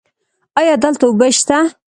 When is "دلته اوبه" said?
0.83-1.27